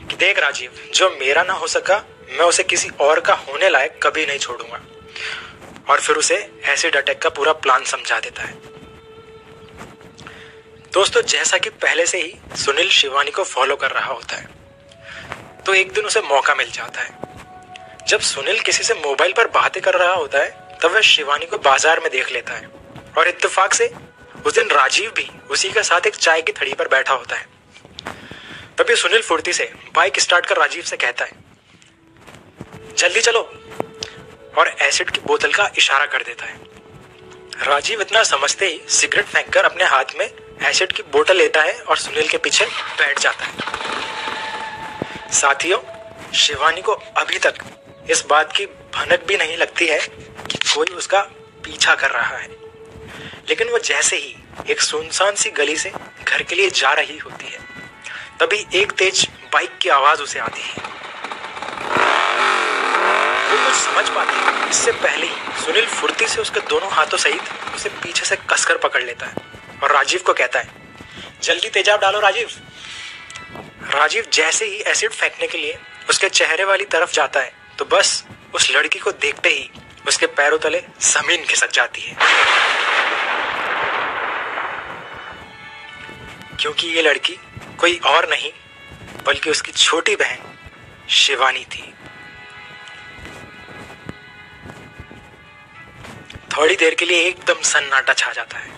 कि 0.08 0.16
देख 0.16 0.38
राजीव, 0.38 0.90
जो 0.94 1.10
मेरा 1.20 1.42
ना 1.42 1.52
हो 1.52 1.66
सका 1.66 2.04
मैं 2.32 2.44
उसे 2.46 2.62
किसी 2.64 2.88
और 3.00 3.20
का 3.20 3.34
होने 3.36 3.68
लायक 3.68 3.98
कभी 4.02 4.26
नहीं 4.26 4.38
छोड़ूँगा। 4.38 4.80
और 5.88 6.00
फिर 6.00 6.16
उसे 6.16 6.36
एसिड 6.66 6.96
अटैक 6.96 7.20
का 7.22 7.28
पूरा 7.30 7.52
प्लान 7.54 7.84
समझा 7.86 8.18
देता 8.20 8.42
है। 8.42 8.54
दोस्तों, 10.92 11.22
जैसा 11.22 11.58
कि 11.58 11.70
पहले 11.72 12.06
से 12.06 12.18
ही 12.18 12.56
सुनील 12.56 12.88
शिवानी 12.90 13.30
को 13.30 13.44
फॉलो 13.44 13.76
कर 13.76 13.90
रहा 13.90 14.12
होता 14.12 14.36
है 14.36 14.60
तो 15.62 15.74
एक 15.74 15.92
दिन 15.92 16.04
उसे 16.04 16.20
मौका 16.22 16.54
मिल 16.54 16.70
जाता 16.70 17.00
है। 17.00 18.06
जब 18.08 18.20
सुनील 18.22 18.60
किसी 18.60 18.84
से 18.84 18.94
मोबाइल 18.96 19.32
पर 19.32 19.46
बातें 19.50 19.82
कर 19.82 19.94
रहा 19.94 20.14
होता 20.14 20.38
है, 20.38 20.78
तब 20.78 20.90
वह 20.90 21.00
शिवानी 21.02 21.46
को 21.46 21.58
बाज़ार 21.60 22.00
में 22.00 22.10
देख 22.10 22.32
लेता 22.32 22.54
है। 22.54 22.66
और 23.18 23.28
इत्तेफाक 23.28 23.74
से 23.74 23.90
उस 24.46 24.54
दिन 24.54 24.70
राजीव 24.70 25.10
भी 25.16 25.28
उसी 25.50 25.70
के 25.70 25.82
साथ 25.82 26.06
एक 26.06 26.16
चाय 26.16 26.42
की 26.42 26.52
थड़ी 26.52 26.74
पर 26.74 26.88
बैठा 26.88 27.14
होता 27.14 27.36
है। 27.36 27.46
तभी 28.78 28.96
सुनील 28.96 29.22
फुर्ती 29.22 29.52
से 29.52 29.72
बाइक 29.94 30.20
स्टार्ट 30.20 30.46
कर 30.46 30.56
राजीव 30.56 30.82
से 30.82 30.96
कहता 30.96 31.24
है 31.24 31.40
जल्दी 33.02 33.20
चलो। 33.20 33.40
और 34.58 34.68
एसिड 34.80 35.10
की 35.10 35.20
बोतल 35.20 35.52
का 35.52 35.70
इशारा 35.78 36.04
कर 36.06 36.22
देता 36.22 36.44
है। 36.44 36.58
राजीव 37.62 38.00
इतना 38.00 38.22
समझते 38.22 38.66
ही 38.66 38.80
सिगरेट 38.88 39.24
फेंककर 39.24 39.64
अपने 39.64 39.84
हाथ 39.84 40.04
में 40.18 40.30
एसिड 40.62 40.92
की 40.92 41.02
बोतल 41.02 41.36
लेता 41.36 41.62
है 41.62 41.72
और 41.80 41.96
सुनील 41.96 42.28
के 42.28 42.36
पीछे 42.36 42.64
बैठ 42.98 43.18
जाता 43.18 43.44
है। 43.44 43.52
साथियों, 45.32 45.78
शिवानी 46.32 46.82
को 46.82 46.92
अभी 46.92 47.38
तक 47.38 47.54
इस 48.10 48.24
बात 48.26 48.52
की 48.56 48.66
भनक 48.66 49.24
भी 49.28 49.36
नहीं 49.36 49.56
लगती 49.56 49.86
है 49.86 49.98
कि 50.50 50.58
कोई 50.74 50.94
उसका 50.94 51.20
पीछा 51.64 51.94
कर 51.94 52.10
रहा 52.10 52.36
है। 52.36 52.48
लेकिन 53.48 53.68
वो 53.68 53.78
जैसे 53.78 54.16
ही 54.16 54.36
एक 54.70 54.80
सुनसान 54.80 55.34
सी 55.34 55.50
गली 55.50 55.76
से 55.76 55.92
घर 56.24 56.42
के 56.42 56.54
लिए 56.54 56.70
जा 56.70 56.92
रही 56.92 57.18
होती 57.18 57.46
है, 57.46 57.58
तभी 58.40 58.66
एक 58.74 58.92
तेज 58.92 59.28
बाइक 59.52 59.78
की 59.78 59.88
आवाज़ 59.88 60.22
उसे 60.22 60.38
आती 60.38 60.62
है। 60.62 60.92
कुछ 63.64 63.74
समझ 63.76 64.08
पाती। 64.10 64.70
इससे 64.70 64.92
पहले 64.92 65.26
ही 65.26 65.62
सुनील 65.64 65.86
फुर्ती 65.88 66.28
से 66.28 66.40
उसके 66.40 66.60
दोनों 66.68 66.90
हाथों 66.92 67.18
सहित 67.18 67.74
उसे 67.74 67.88
पीछे 68.02 68.24
से 68.26 68.36
कसकर 68.50 68.76
पकड़ 68.78 69.02
लेता 69.02 69.26
है 69.26 69.34
और 69.82 69.92
राजीव 69.92 70.22
को 70.26 70.32
कहता 70.34 70.58
है, 70.58 70.70
जल्दी 71.42 71.68
तेजाब 71.70 72.00
डालो 72.00 72.20
राजीव। 72.20 72.50
राजीव 73.94 74.26
जैसे 74.32 74.64
ही 74.64 74.76
एसिड 74.88 75.10
फेंकने 75.12 75.46
के 75.46 75.58
लिए 75.58 75.78
उसके 76.10 76.28
चेहरे 76.30 76.64
वाली 76.64 76.84
तरफ़ 76.86 77.12
जाता 77.12 77.40
है 77.40 77.52
तो 77.78 77.84
बस 77.86 78.24
उस 78.54 78.70
लड़की 78.70 78.98
को 78.98 79.12
देखते 79.12 79.48
ही 79.48 79.70
उसके 80.08 80.26
पैरों 80.28 80.58
तले 80.58 80.82
ज़मीन 81.02 81.44
खिसक 81.44 81.72
जाती 81.72 82.00
है। 82.00 82.16
क्योंकि 86.60 86.88
ये 86.88 87.02
लड़की 87.02 87.36
कोई 87.80 87.96
और 88.06 88.28
नहीं, 88.30 88.50
बल्कि 89.26 89.50
उसकी 89.50 89.72
छोटी 89.74 90.16
बहन 90.16 90.38
शिवानी 91.10 91.64
थी। 91.66 91.92
थोड़ी 96.52 96.76
देर 96.76 96.94
के 96.94 97.04
लिए 97.04 97.18
एकदम 97.18 97.60
सन्नाटा 97.62 98.12
छा 98.12 98.32
जाता 98.32 98.58
है। 98.58 98.70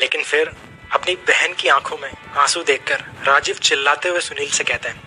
लेकिन 0.00 0.22
फिर 0.22 0.50
अपनी 0.92 1.14
बहन 1.28 1.52
की 1.52 1.68
आँखों 1.68 1.96
में 1.98 2.10
आँसू 2.36 2.62
देखकर 2.62 3.00
राजीव 3.26 3.56
चिल्लाते 3.56 4.08
हुए 4.08 4.20
सुनील 4.20 4.50
से 4.50 4.64
कहता 4.64 4.88
है, 4.88 5.00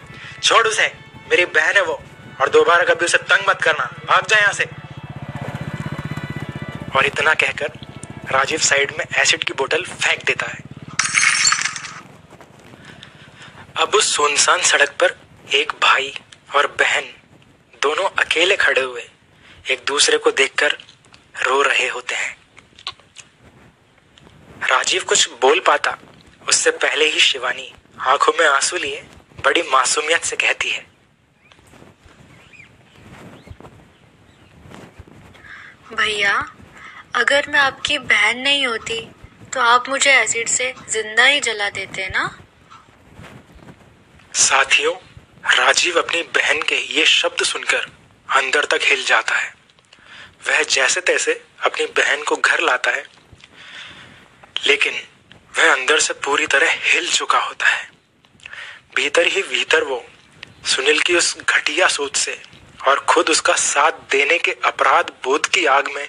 छोड़ 0.43 0.67
उसे, 0.67 0.91
मेरी 1.29 1.45
बहन 1.45 1.75
है 1.75 1.81
वो, 1.81 2.01
और 2.41 2.49
दोबारा 2.49 2.83
कभी 2.83 3.05
उसे 3.05 3.17
तंग 3.17 3.49
मत 3.49 3.61
करना, 3.61 3.85
भाग 4.05 4.27
जाए 4.27 4.41
यहाँ 4.41 4.53
से। 4.53 4.65
और 6.95 7.05
इतना 7.05 7.33
कहकर 7.33 7.71
राजीव 8.31 8.59
साइड 8.59 8.91
में 8.91 9.05
एसिड 9.17 9.43
की 9.43 9.53
बोतल 9.53 9.83
फेंक 9.83 10.23
देता 10.23 10.45
है। 10.45 10.63
अब 13.77 13.95
उस 13.95 14.15
सुनसान 14.15 14.61
सड़क 14.61 14.89
पर 15.01 15.15
एक 15.53 15.71
भाई 15.83 16.13
और 16.55 16.67
बहन 16.79 17.13
दोनों 17.81 18.09
अकेले 18.19 18.55
खड़े 18.55 18.81
हुए 18.81 19.09
एक 19.65 19.83
दूसरे 19.87 20.17
को 20.17 20.31
देखकर 20.31 20.77
रो 21.45 21.61
रहे 21.61 21.87
होते 21.87 22.15
हैं। 22.15 22.35
राजीव 24.61 25.03
कुछ 25.03 25.29
बोल 25.41 25.59
पाता। 25.59 25.97
उससे 26.47 26.71
पहले 26.73 27.05
ही 27.05 27.19
शिवानी 27.19 27.71
आँखों 28.03 28.33
में 28.39 28.45
आँसू 28.47 28.77
लिए 28.77 29.01
बड़ी 29.45 29.61
मासूमियत 29.71 30.23
से 30.23 30.35
कहती 30.35 30.69
है। 30.69 30.85
भैया 35.93 36.33
अगर 37.15 37.49
मैं 37.49 37.59
आपकी 37.59 37.97
बहन 37.97 38.39
नहीं 38.39 38.65
होती 38.67 38.99
तो 39.53 39.59
आप 39.61 39.89
मुझे 39.89 40.11
एसिड 40.11 40.47
से 40.49 40.73
ज़िंदा 40.89 41.25
ही 41.25 41.39
जला 41.41 41.69
देते 41.71 42.07
ना? 42.09 42.29
साथियों 44.35 44.93
राजीव 45.57 45.99
अपनी 45.99 46.21
बहन 46.35 46.61
के 46.61 46.75
ये 46.93 47.05
शब्द 47.07 47.43
सुनकर 47.45 47.91
अंदर 48.29 48.65
तक 48.67 48.79
हिल 48.83 49.03
जाता 49.05 49.35
है। 49.35 49.53
वह 50.47 50.61
जैसे 50.63 51.01
तैसे 51.01 51.33
अपनी 51.65 51.85
बहन 51.97 52.23
को 52.23 52.35
घर 52.35 52.59
लाता 52.59 52.91
है, 52.91 53.05
लेकिन 54.67 54.93
वह 55.57 55.71
अंदर 55.73 55.99
से 55.99 56.13
पूरी 56.13 56.47
तरह 56.47 56.71
हिल 56.83 57.09
चुका 57.11 57.39
होता 57.39 57.67
है। 57.67 57.89
भीतर 58.95 59.27
ही 59.27 59.41
भीतर 59.43 59.83
वो 59.83 60.05
सुनील 60.65 60.99
की 60.99 61.15
उस 61.15 61.37
घटिया 61.39 61.87
सोच 61.87 62.15
से 62.15 62.41
और 62.87 62.99
खुद 62.99 63.29
उसका 63.29 63.53
साथ 63.53 63.91
देने 64.11 64.37
के 64.39 64.51
अपराध 64.65 65.11
बोध 65.23 65.47
की 65.47 65.65
आग 65.65 65.89
में 65.95 66.07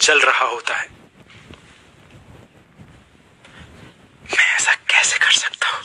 जल 0.00 0.20
रहा 0.20 0.44
होता 0.44 0.74
है। 0.74 0.88
मैं 4.32 4.56
ऐसा 4.56 4.74
कैसे 4.74 5.18
कर 5.18 5.32
सकता 5.32 5.68
हूँ? 5.68 5.84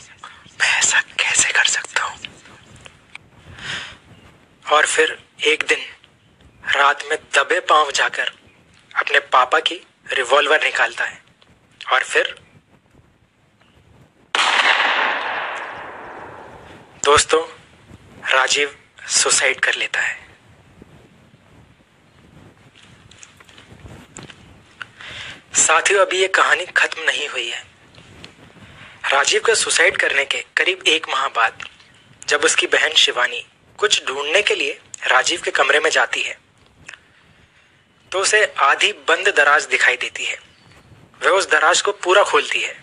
मैं 0.60 0.78
ऐसा 0.78 1.00
कैसे 1.00 1.52
कर 1.52 1.64
सकता 1.64 2.04
हूँ? 2.04 2.18
और 4.66 4.86
फिर 4.86 5.18
एक 5.46 5.64
दिन 5.68 5.78
पाँव 7.68 7.90
जाकर 7.90 8.32
अपने 8.92 9.18
पापा 9.32 9.58
की 9.60 9.80
रिवॉल्वर 10.12 10.64
निकालता 10.64 11.04
है 11.04 11.22
और 11.92 12.02
फिर 12.02 12.34
दोस्तों, 17.04 17.40
राजीव 18.30 18.74
सुसाइड 19.08 19.60
कर 19.60 19.74
लेता 19.74 20.00
है। 20.00 20.16
साथियों, 25.56 26.00
अभी 26.00 26.20
ये 26.20 26.28
कहानी 26.28 26.66
खत्म 26.76 27.02
नहीं 27.02 27.28
हुई 27.28 27.48
है। 27.48 27.62
राजीव 29.12 29.42
का 29.46 29.54
सुसाइड 29.54 29.96
करने 29.96 30.24
के 30.24 30.44
करीब 30.56 30.82
एक 30.86 31.08
माह 31.10 31.26
बाद 31.36 31.64
जब 32.28 32.44
उसकी 32.44 32.66
बहन 32.66 32.94
शिवानी 32.96 33.44
कुछ 33.78 34.04
ढूँढने 34.06 34.42
के 34.42 34.54
लिए 34.54 34.78
राजीव 35.06 35.40
के 35.44 35.50
कमरे 35.50 35.80
में 35.80 35.90
जाती 35.90 36.22
है 36.22 36.36
तो 38.12 38.20
उसे 38.20 38.44
आधी 38.58 38.92
बंद 39.08 39.28
दराज 39.36 39.64
दिखाई 39.66 39.96
देती 39.96 40.24
है। 40.24 40.38
वह 41.22 41.30
उस 41.30 41.48
दराज 41.50 41.80
को 41.80 41.92
पूरा 41.92 42.22
खोलती 42.24 42.60
है। 42.60 42.76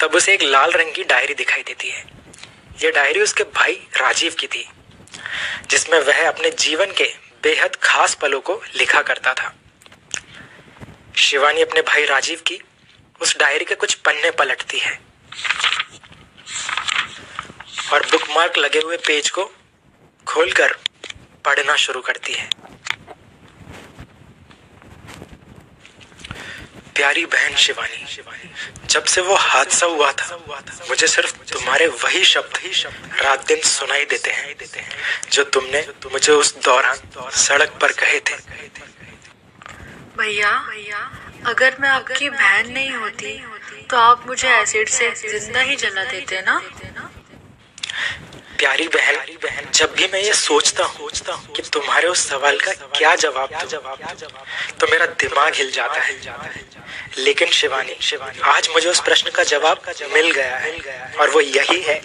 तब 0.00 0.14
उसे 0.14 0.34
एक 0.34 0.42
लाल 0.42 0.72
रंग 0.72 0.92
की 0.92 1.04
डायरी 1.04 1.34
दिखाई 1.34 1.62
देती 1.62 1.90
है। 1.90 2.04
यह 2.82 2.90
डायरी 2.90 3.20
उसके 3.20 3.44
भाई 3.54 3.74
राजीव 3.96 4.34
की 4.40 4.46
थी, 4.46 4.68
जिसमें 5.70 5.98
वह 5.98 6.28
अपने 6.28 6.50
जीवन 6.50 6.92
के 6.92 7.04
बेहद 7.42 7.76
खास 7.76 8.14
पलों 8.14 8.40
को 8.40 8.60
लिखा 8.74 9.02
करता 9.02 9.34
था। 9.34 9.54
शिवानी 11.16 11.62
अपने 11.62 11.82
भाई 11.82 12.04
राजीव 12.04 12.40
की 12.46 12.60
उस 13.20 13.36
डायरी 13.38 13.64
के 13.64 13.74
कुछ 13.74 13.94
पन्ने 13.94 14.30
पलटती 14.30 14.78
है 14.78 14.98
और 17.92 18.06
बुकमार्क 18.06 18.58
लगे 18.58 18.78
हुए 18.78 18.96
पेज 18.96 19.30
को 19.30 19.44
खोलकर 20.26 20.76
पढ़ना 21.44 21.76
शुरू 21.78 22.00
करती 22.02 22.32
है। 22.32 22.48
प्यारी 26.94 27.24
बहन 27.26 27.54
शिवानी, 27.56 28.04
जब 28.90 29.04
से 29.04 29.20
वो 29.20 29.34
हादसा 29.36 29.86
हुआ 29.86 30.10
था, 30.12 30.36
मुझे 30.88 31.06
सिर्फ़ 31.06 31.32
तुम्हारे 31.52 31.86
वही 31.86 32.24
शब्द 32.24 32.58
ही 32.58 32.72
रात 33.22 33.46
दिन 33.48 33.60
सुनाई 33.68 34.04
देते 34.06 34.30
हैं, 34.30 34.56
जो 35.32 35.44
तुमने 35.46 35.80
मुझे 36.12 36.32
उस 36.34 36.54
दौरान 36.64 37.30
सड़क 37.38 37.78
पर 37.82 37.92
कहे 38.02 38.20
थे। 38.20 38.36
भैया 40.18 40.52
भैया 40.68 41.00
अगर 41.46 41.76
मैं 41.80 41.88
आपकी 41.88 42.28
बहन 42.30 42.70
नहीं 42.72 42.90
होती 42.92 43.32
तो 43.90 43.96
आप 43.98 44.26
मुझे 44.26 44.48
एसिड 44.50 44.88
से 44.88 45.10
ज़िंदा 45.30 45.60
ही 45.60 45.76
जला 45.76 46.04
देते 46.04 46.40
ना? 46.42 46.60
प्यारी 48.62 48.86
बहन 48.88 49.70
जब 49.74 49.94
भी 49.94 50.06
मैं 50.12 50.20
ये 50.22 50.32
सोचता 50.34 50.84
हूँ 50.84 51.08
कि 51.56 51.62
तुम्हारे 51.72 52.08
उस 52.08 52.28
सवाल 52.28 52.58
का 52.58 52.72
क्या 52.88 53.14
जवाब 53.16 53.50
दूँ, 53.62 53.80
तो 54.80 54.86
मेरा 54.86 55.06
दिमाग 55.22 55.54
हिल 55.54 55.70
जाता 55.70 56.00
है। 56.00 56.12
लेकिन 57.18 57.48
शिवानी 57.52 57.96
शिवानी 58.00 58.40
आज 58.50 58.68
मुझे 58.72 58.88
उस 58.90 59.00
प्रश्न 59.00 59.30
का 59.30 59.42
जवाब 59.44 59.82
मिल 60.12 60.30
गया 60.30 60.56
है 60.56 60.70
और 61.20 61.30
वो 61.30 61.40
यही 61.40 61.80
है 61.82 61.98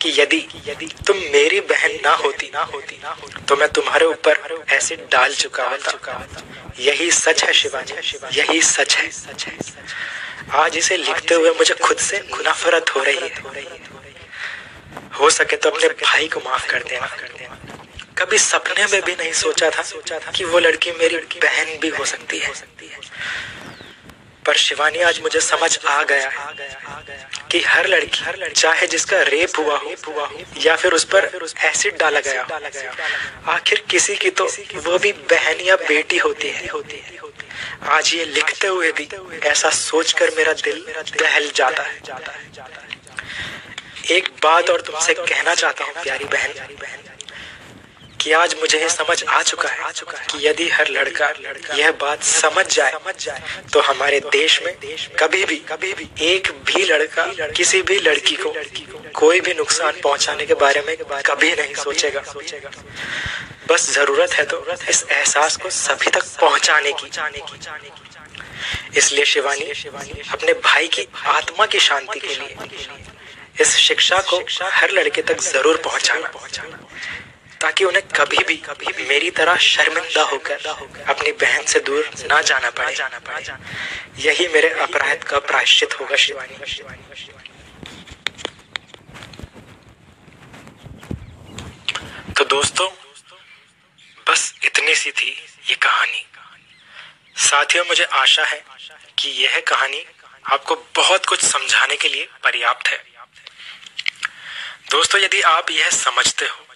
कि 0.00 0.14
यदि 0.20 0.40
यदि 0.66 0.86
तुम 1.06 1.16
मेरी 1.32 1.60
बहन 1.72 1.98
ना 2.04 2.14
होती 2.22 2.50
ना 2.54 2.62
होती 2.74 3.00
ना 3.04 3.16
तो 3.48 3.56
मैं 3.56 3.68
तुम्हारे 3.72 4.06
ऊपर 4.06 4.64
एसिड 4.70 5.06
डाल 5.12 5.34
चुका 5.34 5.68
होता। 5.68 6.32
यही 6.80 7.10
सच 7.10 7.44
है 7.44 7.52
शिवानी 7.54 8.38
यही 8.38 8.62
सच 8.62 8.96
है 8.96 9.10
सच 9.10 9.46
है। 9.46 9.56
आज 10.60 10.76
इसे 10.76 10.96
लिखते 10.96 11.34
हुए 11.34 11.50
मुझे 11.58 11.74
खुद 11.84 11.96
से 12.08 12.18
खुनाफरत 12.32 12.94
हो 12.96 13.02
रही 13.02 13.18
है। 13.18 13.96
हो 15.20 15.30
सके 15.30 15.56
तो 15.56 15.70
अपने 15.70 15.88
भाई 16.02 16.28
को 16.28 16.40
माफ़ 16.40 16.66
कर 16.70 16.82
देना। 16.82 17.06
कभी 18.18 18.38
सपने 18.38 18.86
में 18.86 19.00
भी 19.02 19.14
नहीं 19.14 19.32
सोचा 19.34 19.70
था 19.70 19.82
सोचा 19.84 20.18
था 20.18 20.30
कि 20.30 20.44
वो 20.44 20.58
लड़की 20.58 20.92
मेरी 20.92 21.16
बहन 21.42 21.78
भी 21.80 21.88
हो 21.88 22.04
सकती 22.04 22.38
है। 22.38 22.52
पर 24.46 24.56
शिवानी, 24.56 24.98
आज 24.98 25.20
मुझे 25.22 25.40
समझ 25.40 25.78
आ 25.86 26.02
गया 26.02 26.28
कि 27.50 27.60
हर 27.60 27.86
लड़की 27.86 28.24
हर 28.24 28.36
लड़की 28.36 28.60
चाहे 28.60 28.86
जिसका 28.86 29.20
रेप 29.22 29.58
हुआ 29.58 29.76
हो 29.76 29.94
हुआ 30.06 30.26
हो 30.26 30.40
या 30.58 30.76
फिर 30.76 30.92
उस 30.92 31.04
पर 31.04 31.28
एसिड 31.64 31.98
डाला 31.98 32.20
गया 32.20 32.42
आखिर 33.46 33.84
किसी 33.90 34.16
की 34.16 34.30
तो 34.30 34.46
वो 34.76 34.98
भी 34.98 35.12
बहन 35.32 35.60
या 35.60 35.76
बेटी 35.88 36.18
होती 36.18 36.48
है। 36.48 36.68
आज 37.88 38.14
ये 38.14 38.24
लिखते 38.24 38.66
हुए 38.66 38.92
भी 38.92 39.08
ऐसा 39.46 39.70
सोचकर 39.70 40.30
मेरा 40.36 40.52
दिल 40.64 40.84
दहल 41.20 41.50
जाता 41.54 41.82
है। 41.82 42.00
एक 44.10 44.28
बात 44.42 44.70
और 44.70 44.80
तुमसे 44.80 45.14
कहना 45.14 45.54
चाहता 45.54 45.84
हूँ, 45.84 45.92
प्यारी 46.02 46.24
बहन, 46.24 46.52
कि 48.20 48.32
आज 48.32 48.54
मुझे 48.60 48.88
समझ 48.88 49.22
आ 49.24 49.42
चुका 49.42 49.68
है 49.68 49.90
कि 50.30 50.46
यदि 50.46 50.68
हर 50.68 50.88
लड़का 50.90 51.28
यह 51.76 51.90
बात 52.00 52.22
समझ 52.22 52.66
जाए 52.66 52.92
तो 53.72 53.80
हमारे 53.80 54.20
देश 54.32 54.60
में 54.62 54.74
कभी 55.18 55.44
भी 55.44 55.56
कभी 55.68 55.92
भी 55.92 56.08
एक 56.26 56.50
भी 56.66 56.84
लड़का 56.84 57.26
किसी 57.56 57.82
भी 57.82 57.98
लड़की 58.00 58.36
को 58.36 58.54
कोई 59.14 59.40
भी 59.40 59.54
नुकसान 59.54 60.00
पहुँचाने 60.02 60.46
के 60.46 60.54
बारे 60.54 60.82
में 60.86 60.96
कभी 61.26 61.52
नहीं 61.52 61.74
सोचेगा। 61.74 62.22
बस 63.70 63.90
ज़रूरत 63.92 64.32
है 64.32 64.44
तो 64.44 64.64
इस 64.88 65.04
एहसास 65.10 65.56
को 65.56 65.70
सभी 65.70 66.10
तक 66.10 66.24
पहुँचाने 66.40 66.92
की। 66.92 67.06
इसलिए 68.98 69.24
शिवानी, 69.26 69.64
अपने 70.32 70.52
भाई 70.64 70.88
की 70.88 71.06
आत्मा 71.28 71.66
की 71.66 71.80
शांति 71.80 72.20
के 72.20 72.34
लिए 72.34 72.56
इस 73.60 73.76
शिक्षा 73.78 74.20
को 74.30 74.38
हर 74.62 74.90
लड़के 74.90 75.22
तक 75.22 75.40
ज़रूर 75.42 75.76
पहुंचाना। 75.84 76.28
ताकि 77.60 77.84
उन्हें 77.84 78.02
कभी 78.16 78.42
भी 78.44 78.56
कभी 78.58 78.92
भी 78.92 79.04
मेरी 79.04 79.30
तरह 79.30 79.56
शर्मिंदा 79.62 80.22
होकर 80.22 80.66
अपनी 81.08 81.32
बहन 81.40 81.64
से 81.64 81.80
दूर 81.80 82.10
ना 82.26 82.40
जाना 82.42 82.70
पड़े 82.72 82.94
जाना 82.94 83.18
पड़े। 83.18 83.42
यही 84.18 84.46
मेरे 84.48 84.68
अपराध 84.80 85.24
का 85.24 85.38
प्रायश्चित 85.40 86.00
होगा, 86.00 86.16
शिवानी। 86.16 86.54
तो 92.34 92.44
दोस्तों, 92.46 92.88
बस 94.26 94.54
इतनी 94.64 94.94
सी 94.94 95.10
थी 95.12 95.30
ये 95.68 95.74
कहानी। 95.76 96.24
साथियों, 97.40 97.84
मुझे 97.84 98.04
आशा 98.04 98.44
है 98.44 98.62
कि 99.18 99.30
यह 99.42 99.60
कहानी 99.68 100.04
आपको 100.46 100.74
बहुत 100.96 101.26
कुछ 101.26 101.40
समझाने 101.42 101.96
के 101.96 102.08
लिए 102.08 102.28
पर्याप्त 102.44 102.88
है। 102.88 103.02
दोस्तों, 104.90 105.20
यदि 105.20 105.40
आप 105.42 105.70
यह 105.70 105.88
समझते 105.90 106.46
हो 106.46 106.66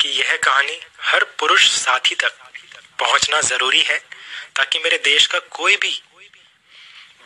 कि 0.00 0.08
यह 0.10 0.36
कहानी 0.36 0.78
हर 1.02 1.24
पुरुष 1.38 1.68
साथी 1.70 2.14
तक 2.14 2.32
पहुँचना 2.98 3.40
ज़रूरी 3.40 3.82
है, 3.82 3.98
ताकि 4.56 4.78
मेरे 4.78 4.98
देश 5.04 5.26
का 5.26 5.38
कोई 5.50 5.76
भी 5.76 5.92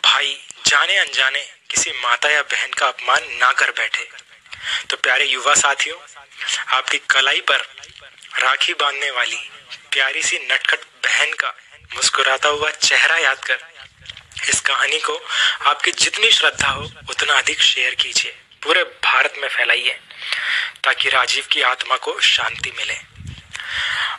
भाई 0.03 0.37
जाने 0.65 0.97
अनजाने 0.97 1.43
किसी 1.69 1.91
माता 2.03 2.29
या 2.29 2.41
बहन 2.43 2.73
का 2.73 2.87
अपमान 2.87 3.23
ना 3.33 3.51
कर 3.53 3.71
बैठे। 3.71 4.07
तो 4.89 4.97
प्यारे 4.97 5.25
युवा 5.25 5.55
साथियों, 5.55 5.97
आपकी 6.69 6.97
कलाई 7.09 7.41
पर 7.41 7.65
राखी 8.41 8.73
बांधने 8.75 9.11
वाली 9.11 9.41
प्यारी 9.91 10.23
सी 10.23 10.39
नटखट 10.43 10.85
बहन 11.03 11.33
का 11.33 11.53
मुस्कुराता 11.95 12.49
हुआ 12.49 12.71
चेहरा 12.71 13.17
याद 13.17 13.43
कर 13.45 13.59
इस 14.49 14.59
कहानी 14.61 14.99
को 14.99 15.21
आपकी 15.65 15.91
जितनी 15.93 16.31
श्रद्धा 16.31 16.69
हो, 16.69 16.89
उतना 17.09 17.33
अधिक 17.33 17.61
शेयर 17.63 17.95
कीजिए। 17.95 18.35
पूरे 18.65 18.83
भारत 18.83 19.33
में 19.37 19.47
फैलाइए 19.49 19.97
ताकि 20.83 21.09
राजीव 21.09 21.47
की 21.51 21.61
आत्मा 21.63 21.97
को 21.97 22.19
शांति 22.25 22.71
मिले। 22.77 22.93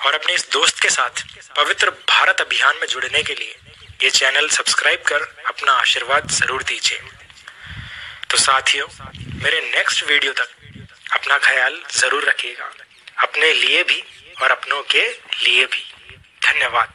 और 0.06 0.14
अपने 0.14 0.34
इस 0.34 0.48
दोस्त 0.52 0.80
के 0.82 0.88
साथ 0.90 1.22
पवित्र 1.56 1.90
भारत 2.08 2.40
अभियान 2.40 2.76
में 2.80 2.86
जुड़ने 2.88 3.22
के 3.22 3.34
लिए 3.34 3.56
ये 4.02 4.10
चैनल 4.12 4.48
सब्सक्राइब 4.50 5.02
कर 5.06 5.22
अपना 5.46 5.72
आशीर्वाद 5.74 6.30
ज़रूर 6.32 6.62
दीजिए। 6.62 6.98
तो 8.30 8.38
साथियों, 8.38 8.86
मेरे 9.42 9.60
नेक्स्ट 9.66 10.04
वीडियो 10.04 10.32
तक 10.32 10.48
अपना 11.12 11.38
ख्याल 11.38 11.80
ज़रूर 11.92 12.24
रखिएगा, 12.24 12.70
अपने 13.18 13.52
लिए 13.54 13.82
भी 13.84 14.02
और 14.42 14.50
अपनों 14.50 14.82
के 14.84 15.08
लिए 15.42 15.64
भी। 15.66 15.84
धन्यवाद। 16.42 16.94